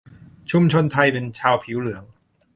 [0.49, 2.03] ชนชาติไทย เป็นชาวผิวเหลือง